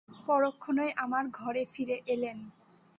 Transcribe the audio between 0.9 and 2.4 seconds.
আমার ঘরে ফিরে এলেন।